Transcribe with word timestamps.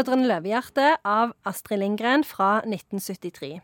'Brødrene 0.00 0.28
Løvehjerte' 0.30 0.96
av 1.04 1.34
Astrid 1.44 1.82
Lindgren 1.82 2.22
fra 2.24 2.62
1973. 2.64 3.60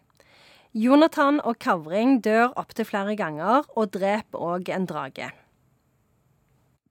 Jonathan 0.77 1.39
og 1.41 1.57
Kavring 1.65 2.19
dør 2.25 2.51
opptil 2.61 2.85
flere 2.85 3.15
ganger 3.17 3.65
og 3.73 3.95
dreper 3.95 4.43
òg 4.45 4.69
en 4.69 4.85
drage. 4.85 5.31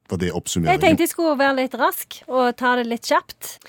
Var 0.10 0.18
det 0.18 0.32
oppsummeringen? 0.34 0.74
Jeg 0.74 0.82
tenkte 0.82 1.06
jeg 1.06 1.12
skulle 1.14 1.38
være 1.38 1.60
litt 1.60 1.78
rask 1.78 2.18
og 2.26 2.56
ta 2.58 2.74
det 2.80 2.88
litt 2.90 3.06
kjapt. 3.06 3.60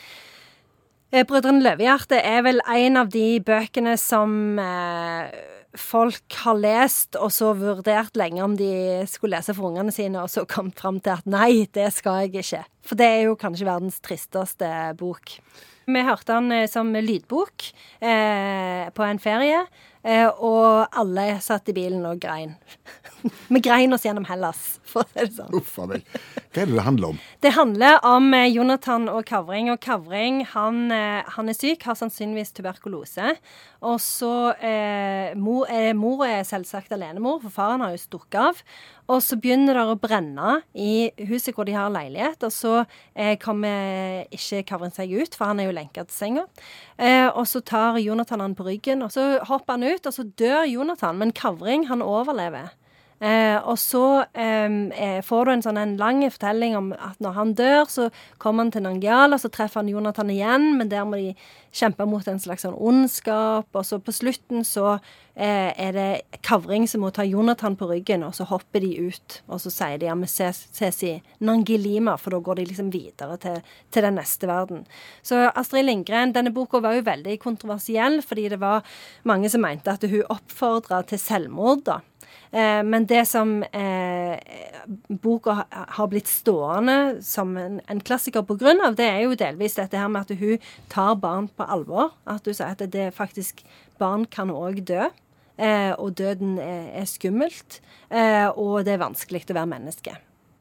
Eh, 1.17 1.25
'Brødrene 1.25 1.63
Løvehjerte' 1.65 2.19
er 2.21 2.43
vel 2.45 2.59
en 2.69 2.99
av 3.01 3.09
de 3.09 3.39
bøkene 3.41 3.95
som 3.97 4.59
eh, 4.61 5.31
folk 5.81 6.37
har 6.43 6.59
lest, 6.61 7.17
og 7.17 7.31
så 7.33 7.55
vurdert 7.57 8.19
lenge 8.21 8.43
om 8.45 8.57
de 8.59 8.69
skulle 9.09 9.39
lese 9.39 9.55
for 9.57 9.71
ungene 9.71 9.95
sine, 9.95 10.21
og 10.21 10.29
så 10.29 10.45
kommet 10.45 10.77
fram 10.77 10.99
til 11.01 11.15
at 11.15 11.25
nei, 11.25 11.65
det 11.73 11.89
skal 11.97 12.27
jeg 12.27 12.45
ikke. 12.45 12.61
For 12.85 13.01
det 13.01 13.09
er 13.09 13.23
jo 13.31 13.39
kanskje 13.41 13.69
verdens 13.69 13.97
tristeste 14.05 14.69
bok. 15.01 15.39
Vi 15.87 16.05
hørte 16.05 16.35
den 16.35 16.53
eh, 16.53 16.69
som 16.69 16.93
lydbok 16.93 17.71
eh, 18.05 18.85
på 18.93 19.09
en 19.09 19.23
ferie, 19.23 19.65
eh, 20.05 20.27
og 20.29 20.99
alle 21.01 21.39
satt 21.41 21.73
i 21.73 21.79
bilen 21.81 22.05
og 22.05 22.21
grein. 22.21 22.59
Vi 23.49 23.61
grein 23.65 23.93
oss 23.95 24.05
gjennom 24.07 24.27
Hellas, 24.29 24.79
for 24.87 25.05
å 25.05 25.11
si 25.13 25.25
det 25.27 25.37
sånn. 25.37 25.55
Uff 25.57 25.77
a 25.83 25.87
meg. 25.91 26.07
Hva 26.53 26.63
er 26.63 26.71
det 26.71 26.77
det 26.79 26.87
handler 26.87 27.15
om? 27.15 27.21
Det 27.45 27.53
handler 27.57 27.99
om 28.09 28.29
eh, 28.35 28.49
Jonathan 28.49 29.09
og 29.13 29.23
Kavring. 29.29 29.71
Og 29.75 29.81
Kavring 29.85 30.43
han, 30.55 30.83
eh, 30.95 31.23
han 31.37 31.53
er 31.53 31.57
syk, 31.57 31.85
har 31.89 31.99
sannsynligvis 31.99 32.55
tuberkulose. 32.57 33.35
Og 33.87 33.99
så 34.01 34.33
eh, 34.65 35.35
mor, 35.39 35.67
eh, 35.71 35.93
mor 35.97 36.25
er 36.27 36.47
selvsagt 36.49 36.95
alenemor, 36.97 37.43
for 37.45 37.55
faren 37.55 37.85
har 37.85 37.93
jo 37.95 38.01
stukket 38.01 38.39
av. 38.41 38.63
Og 39.13 39.21
så 39.23 39.37
begynner 39.39 39.77
det 39.79 39.85
å 39.87 39.99
brenne 40.01 40.55
i 40.75 41.11
huset 41.29 41.55
hvor 41.55 41.69
de 41.69 41.77
har 41.77 41.93
leilighet, 41.95 42.43
og 42.43 42.51
så 42.51 42.73
eh, 43.15 43.37
kommer 43.39 44.25
ikke 44.35 44.65
Kavring 44.67 44.95
seg 44.97 45.13
ut, 45.15 45.37
for 45.37 45.53
han 45.53 45.61
er 45.63 45.69
jo 45.69 45.77
lenka 45.77 46.07
til 46.09 46.17
senga. 46.17 46.47
Eh, 46.99 47.29
og 47.29 47.45
så 47.47 47.63
tar 47.63 48.01
Jonathan 48.03 48.43
han 48.43 48.57
på 48.59 48.67
ryggen, 48.67 49.05
og 49.07 49.13
så 49.15 49.37
hopper 49.47 49.77
han 49.77 49.87
ut, 49.87 50.09
og 50.09 50.17
så 50.17 50.27
dør 50.41 50.65
Jonathan. 50.67 51.21
Men 51.21 51.37
Kavring, 51.37 51.87
han 51.93 52.03
overlever. 52.03 52.73
Eh, 53.17 53.57
og 53.65 53.79
så 53.81 54.27
eh, 54.37 55.21
får 55.25 55.47
du 55.47 55.53
en 55.55 55.63
sånn 55.65 55.81
en 55.81 55.95
lang 55.97 56.21
fortelling 56.29 56.75
om 56.77 56.91
at 56.93 57.17
når 57.25 57.37
han 57.39 57.55
dør, 57.57 57.85
så 57.89 58.09
kommer 58.43 58.67
han 58.67 58.73
til 58.75 58.85
Nangial, 58.85 59.33
og 59.33 59.41
så 59.41 59.49
treffer 59.53 59.81
han 59.81 59.93
Jonathan 59.93 60.33
igjen, 60.33 60.75
men 60.77 60.91
der 60.93 61.07
må 61.09 61.17
de 61.21 61.33
kjempe 61.77 62.05
mot 62.09 62.27
en 62.29 62.41
slags 62.41 62.67
sånn 62.67 62.77
ondskap. 62.77 63.69
Og 63.73 63.87
så 63.89 63.99
på 64.05 64.13
slutten 64.15 64.65
så 64.69 64.99
eh, 65.35 65.73
er 65.73 65.97
det 65.97 66.41
Kavring 66.47 66.85
som 66.89 67.05
må 67.05 67.13
ta 67.15 67.25
Jonathan 67.27 67.77
på 67.79 67.89
ryggen, 67.91 68.25
og 68.27 68.37
så 68.37 68.47
hopper 68.49 68.85
de 68.85 69.09
ut. 69.09 69.39
Og 69.49 69.63
så 69.65 69.73
sier 69.73 70.01
de 70.01 70.11
ja, 70.11 70.17
vi 70.21 70.29
ses, 70.31 70.67
ses 70.77 71.01
i 71.07 71.15
Nangilima, 71.45 72.19
for 72.21 72.37
da 72.37 72.43
går 72.45 72.61
de 72.61 72.69
liksom 72.71 72.93
videre 72.95 73.39
til, 73.41 73.61
til 73.93 74.09
den 74.09 74.21
neste 74.21 74.51
verden. 74.51 74.85
Så 75.25 75.47
Astrid 75.55 75.89
Lindgren, 75.89 76.37
denne 76.37 76.53
boka 76.57 76.83
var 76.85 76.99
jo 76.99 77.07
veldig 77.09 77.39
kontroversiell, 77.43 78.21
fordi 78.25 78.51
det 78.53 78.61
var 78.61 78.85
mange 79.29 79.49
som 79.53 79.65
mente 79.65 79.93
at 79.93 80.05
hun 80.05 80.21
oppfordra 80.33 81.01
til 81.09 81.21
selvmord, 81.21 81.87
da. 81.89 82.01
Eh, 82.53 82.83
men 82.87 83.07
det 83.09 83.25
som 83.29 83.59
eh, 83.63 84.37
boka 85.09 85.59
har 85.71 86.11
blitt 86.13 86.31
stående 86.31 87.23
som 87.25 87.57
en, 87.61 87.81
en 87.87 88.01
klassiker 88.01 88.45
av, 88.47 88.97
det 88.97 89.07
er 89.07 89.21
jo 89.25 89.39
delvis 89.39 89.79
dette 89.79 89.99
her 89.99 90.09
med 90.09 90.27
at 90.27 90.39
hun 90.39 90.59
tar 90.93 91.15
barn 91.21 91.49
på 91.49 91.65
alvor. 91.65 92.15
At 92.27 92.47
hun 92.47 92.55
sier 92.55 92.75
at 92.75 92.93
det 92.93 93.13
faktisk 93.15 93.65
Barn 93.97 94.27
kan 94.29 94.51
òg 94.53 94.83
dø. 94.85 95.09
Eh, 95.57 95.93
og 95.97 96.19
døden 96.19 96.59
er, 96.61 96.91
er 97.01 97.07
skummelt. 97.09 97.81
Eh, 98.11 98.49
og 98.53 98.85
det 98.85 98.97
er 98.97 99.01
vanskelig 99.01 99.47
å 99.49 99.57
være 99.57 99.71
menneske. 99.73 100.17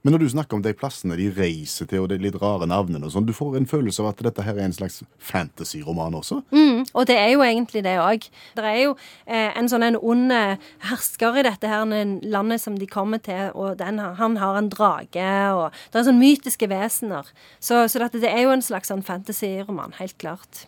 Men 0.05 0.13
når 0.13 0.21
du 0.21 0.27
snakker 0.29 0.53
om 0.53 0.61
de 0.61 0.69
plassene 0.77 1.15
de 1.17 1.31
reiser 1.33 1.87
til, 1.89 2.03
og 2.03 2.11
de 2.11 2.19
litt 2.21 2.35
rare 2.37 2.67
navnene 2.69 3.07
og 3.07 3.13
sånn, 3.15 3.25
du 3.25 3.33
får 3.33 3.55
en 3.57 3.65
følelse 3.65 4.03
av 4.03 4.11
at 4.11 4.19
dette 4.27 4.43
her 4.45 4.59
er 4.59 4.67
en 4.67 4.75
slags 4.75 4.99
fantasy-roman 5.17 6.13
også? 6.19 6.43
Mm, 6.53 6.83
og 6.93 7.07
det 7.09 7.15
er 7.17 7.31
jo 7.33 7.41
egentlig 7.41 7.81
det 7.87 7.95
òg. 7.97 8.27
Det 8.53 8.67
er 8.69 8.77
jo 8.83 8.93
eh, 9.25 9.49
en 9.57 9.71
sånn 9.71 9.87
en 9.87 9.97
ond 9.97 10.29
eh, 10.35 10.61
hersker 10.91 11.41
i 11.41 11.47
dette 11.49 11.73
her 11.73 11.89
landet 12.21 12.61
som 12.61 12.77
de 12.77 12.85
kommer 12.85 13.23
til, 13.25 13.49
og 13.57 13.79
den, 13.81 13.97
han 13.97 14.37
har 14.37 14.61
en 14.61 14.69
drage, 14.69 15.29
og 15.57 15.73
det 15.89 16.03
er 16.03 16.09
sånn 16.11 16.21
mytiske 16.21 16.69
vesener. 16.69 17.33
Så, 17.57 17.87
så 17.89 18.05
dette, 18.05 18.21
det 18.21 18.29
er 18.29 18.45
jo 18.45 18.53
en 18.53 18.65
slags 18.65 18.93
sånn 18.93 19.01
fantasy-roman, 19.05 19.97
helt 19.97 20.19
klart. 20.21 20.67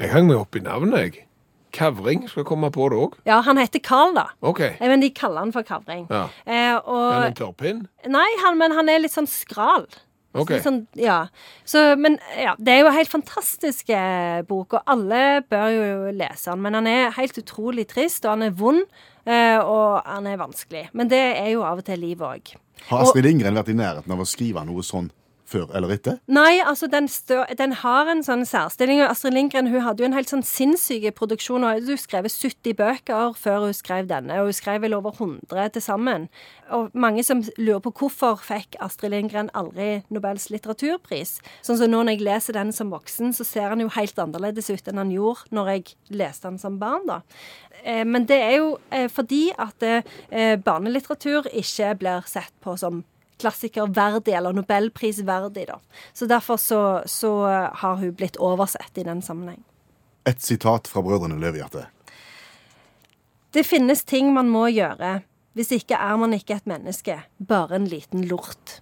Jeg 0.00 0.14
hang 0.14 0.24
meg 0.24 0.40
opp 0.40 0.56
i 0.56 0.64
navnet, 0.64 1.04
jeg. 1.04 1.26
Kavring 1.72 2.26
skal 2.30 2.44
komme 2.48 2.70
på 2.74 2.88
det 2.92 2.98
òg. 3.00 3.16
Ja, 3.28 3.40
han 3.46 3.58
heter 3.60 3.82
Carl, 3.84 4.14
da. 4.16 4.28
OK. 4.42 4.60
Eh, 4.66 4.86
Men 4.88 5.00
de 5.04 5.10
kaller 5.14 5.44
han 5.46 5.52
for 5.54 5.62
Kavring. 5.66 6.06
Ja. 6.10 6.24
Eh, 6.46 6.52
Men 6.52 6.76
en 6.76 7.26
og 7.30 7.34
tørrpinn? 7.38 7.82
Nei, 8.08 8.28
han, 8.44 8.58
men 8.58 8.72
han 8.76 8.88
er 8.88 9.02
litt 9.04 9.14
sånn 9.14 9.28
skral. 9.30 9.86
Okay. 10.32 10.60
Så 10.60 10.68
Sånn, 10.68 10.80
ja. 10.94 11.24
Så, 11.66 11.80
men 11.98 12.18
ja, 12.38 12.52
det 12.58 12.70
er 12.76 12.84
jo 12.84 12.90
en 12.90 12.94
helt 12.94 13.10
fantastisk 13.10 13.88
eh, 13.90 14.42
bok, 14.46 14.76
og 14.78 14.82
alle 14.86 15.42
bør 15.50 15.70
jo 15.74 16.12
lese 16.14 16.52
den. 16.52 16.62
Men 16.62 16.78
han 16.78 16.86
er 16.86 17.10
helt 17.16 17.38
utrolig 17.40 17.88
trist, 17.90 18.24
og 18.24 18.36
han 18.36 18.46
er 18.46 18.54
vond, 18.54 18.84
eh, 19.26 19.58
og 19.58 20.04
han 20.06 20.28
er 20.30 20.38
vanskelig. 20.38 20.84
Men 20.94 21.10
det 21.10 21.22
er 21.40 21.50
jo 21.56 21.64
av 21.66 21.82
og 21.82 21.88
til 21.88 21.98
livet 21.98 22.26
òg. 22.28 22.52
Har 22.92 23.02
Astrid 23.02 23.26
Lindgren 23.26 23.58
vært 23.58 23.72
i 23.74 23.76
nærheten 23.76 24.14
av 24.14 24.22
å 24.22 24.28
skrive 24.28 24.62
noe 24.64 24.86
sånn 24.86 25.10
før 25.50 25.70
eller 25.76 25.94
etter? 25.96 26.18
Nei, 26.30 26.60
altså, 26.64 26.88
den, 26.90 27.08
stø 27.10 27.42
den 27.58 27.74
har 27.82 28.10
en 28.10 28.22
sånn 28.26 28.46
særstilling. 28.48 29.02
og 29.02 29.10
Astrid 29.12 29.34
Lindgren 29.36 29.70
hun 29.70 29.84
hadde 29.84 30.04
jo 30.04 30.08
en 30.10 30.16
helt 30.16 30.30
sånn 30.30 30.46
sinnssyk 30.46 31.08
produksjon. 31.18 31.64
Hun 31.64 31.74
hadde 31.74 31.98
skrevet 32.00 32.34
70 32.34 32.76
bøker 32.78 33.34
før 33.38 33.66
hun 33.66 33.76
skrev 33.76 34.08
denne, 34.10 34.40
og 34.40 34.50
hun 34.50 34.56
skrev 34.56 34.84
vel 34.84 34.96
over 34.98 35.14
100 35.16 35.74
til 35.74 35.84
sammen. 35.84 36.28
Og 36.70 36.90
mange 36.94 37.24
som 37.26 37.42
lurer 37.58 37.82
på 37.84 37.94
hvorfor 38.00 38.40
fikk 38.44 38.78
Astrid 38.84 39.14
Lindgren 39.14 39.50
aldri 39.58 40.02
Nobels 40.12 40.48
litteraturpris. 40.54 41.38
Sånn 41.66 41.80
som 41.80 41.90
nå 41.90 42.04
når 42.04 42.16
jeg 42.16 42.26
leser 42.26 42.56
den 42.56 42.72
som 42.74 42.92
voksen, 42.94 43.34
så 43.36 43.46
ser 43.46 43.72
han 43.72 43.82
jo 43.82 43.90
helt 43.96 44.18
annerledes 44.22 44.70
ut 44.70 44.88
enn 44.88 45.02
han 45.02 45.14
gjorde 45.14 45.50
når 45.56 45.72
jeg 45.74 45.96
leste 46.22 46.48
han 46.48 46.60
som 46.60 46.78
barn, 46.80 47.06
da. 47.08 47.20
Eh, 47.84 48.04
Men 48.04 48.26
det 48.28 48.40
er 48.40 48.56
jo 48.58 48.74
eh, 48.90 49.08
fordi 49.10 49.50
at 49.58 49.82
eh, 49.82 50.56
barnelitteratur 50.60 51.50
ikke 51.52 51.94
blir 52.00 52.28
sett 52.30 52.54
på 52.62 52.76
som 52.80 53.04
klassikerverdig, 53.40 54.34
eller 54.36 54.54
nobelprisverdig, 54.56 55.66
da. 55.70 55.80
Så 56.12 56.28
derfor 56.30 56.60
så, 56.60 56.82
så 57.08 57.32
har 57.82 57.96
hun 58.00 58.14
blitt 58.14 58.38
oversett 58.40 59.00
i 59.00 59.06
den 59.06 59.22
sammenheng. 59.24 59.62
Et 60.28 60.42
sitat 60.44 60.88
fra 60.90 61.02
Brødrene 61.02 61.40
Løvehjerte. 61.40 61.86
Det 63.50 63.64
finnes 63.66 64.04
ting 64.06 64.30
man 64.36 64.50
må 64.52 64.68
gjøre. 64.70 65.20
Hvis 65.58 65.72
ikke 65.74 65.98
er 65.98 66.20
man 66.20 66.36
ikke 66.36 66.60
et 66.60 66.68
menneske, 66.70 67.16
bare 67.42 67.80
en 67.80 67.88
liten 67.90 68.22
lort. 68.30 68.78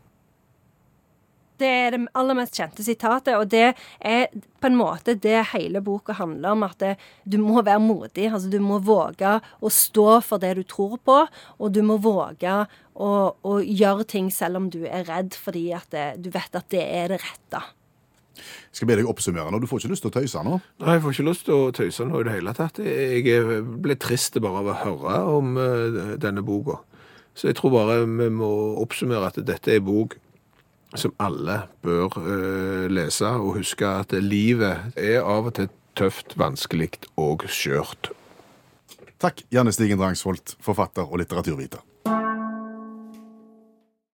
Det 1.59 1.69
er 1.69 1.95
det 1.95 2.01
aller 2.19 2.39
mest 2.39 2.59
kjente 2.59 2.85
sitatet, 2.87 3.35
og 3.35 3.49
det 3.51 3.73
er 3.99 4.29
på 4.59 4.69
en 4.71 4.79
måte 4.79 5.17
det 5.19 5.41
hele 5.53 5.83
boka 5.85 6.15
handler 6.19 6.55
om. 6.55 6.67
At 6.69 6.79
det, 6.83 6.93
du 7.25 7.39
må 7.43 7.63
være 7.63 7.83
modig. 7.83 8.29
altså 8.31 8.51
Du 8.53 8.61
må 8.63 8.79
våge 8.85 9.39
å 9.39 9.73
stå 9.73 10.21
for 10.25 10.43
det 10.43 10.55
du 10.59 10.63
tror 10.69 10.99
på, 11.03 11.23
og 11.59 11.73
du 11.75 11.83
må 11.87 11.99
våge 12.03 12.61
å, 12.99 13.11
å 13.35 13.59
gjøre 13.63 14.07
ting 14.11 14.31
selv 14.35 14.63
om 14.63 14.71
du 14.71 14.85
er 14.87 15.07
redd, 15.09 15.35
fordi 15.35 15.69
at 15.77 15.91
det, 15.95 16.07
du 16.23 16.31
vet 16.35 16.55
at 16.55 16.71
det 16.75 16.85
er 16.85 17.15
det 17.15 17.21
rette. 17.25 17.65
Jeg 18.39 18.79
skal 18.79 18.91
be 18.91 18.99
deg 19.01 19.09
oppsummere 19.11 19.51
nå. 19.51 19.59
Du 19.59 19.67
får 19.67 19.83
ikke 19.83 19.93
lyst 19.95 20.05
til 20.05 20.13
å 20.13 20.15
tøyse 20.15 20.43
nå. 20.47 20.59
Nei, 20.83 20.95
jeg 20.95 21.03
får 21.03 21.17
ikke 21.17 21.27
lyst 21.27 21.45
til 21.49 21.57
å 21.57 21.73
tøyse 21.75 22.07
nå 22.07 22.21
i 22.21 22.27
det 22.29 22.37
hele 22.37 22.55
tatt. 22.55 22.79
Jeg 22.79 23.65
ble 23.83 23.97
trist 23.99 24.39
bare 24.43 24.63
av 24.63 24.71
å 24.71 24.79
høre 24.85 25.17
om 25.39 25.59
eh, 25.59 26.15
denne 26.23 26.45
boka. 26.47 26.79
Så 27.39 27.51
jeg 27.51 27.59
tror 27.59 27.75
bare 27.75 28.01
vi 28.07 28.31
må 28.35 28.51
oppsummere 28.83 29.31
at 29.31 29.39
dette 29.47 29.75
er 29.75 29.83
bok 29.85 30.17
som 30.97 31.13
alle 31.21 31.63
bør 31.85 32.17
eh, 32.23 32.87
lese, 32.93 33.29
og 33.29 33.59
huske 33.59 33.89
at 33.89 34.15
livet 34.23 34.95
er 34.97 35.21
av 35.21 35.51
og 35.51 35.59
til 35.59 35.69
tøft, 35.99 36.37
vanskelig 36.39 36.95
og 37.19 37.45
skjørt. 37.51 38.13
Takk, 39.19 39.43
Janne 39.51 39.75
Stigen 39.75 39.99
Drangsvold, 39.99 40.55
forfatter 40.63 41.09
og 41.09 41.19
litteraturviter. 41.25 41.83